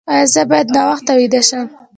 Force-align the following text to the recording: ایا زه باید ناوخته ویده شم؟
ایا 0.13 0.25
زه 0.33 0.41
باید 0.49 0.67
ناوخته 0.75 1.11
ویده 1.19 1.41
شم؟ 1.47 1.65